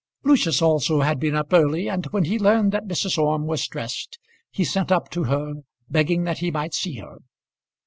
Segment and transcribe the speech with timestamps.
[0.23, 3.19] Lucius also had been up early, and when he learned that Mrs.
[3.19, 4.17] Orme was dressed,
[4.49, 5.53] he sent up to her
[5.91, 7.19] begging that he might see her.